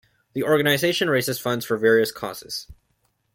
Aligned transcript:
The 0.33 0.41
organization 0.43 1.11
raises 1.11 1.39
funds 1.39 1.63
for 1.63 1.77
various 1.77 2.11
causes. 2.11 2.65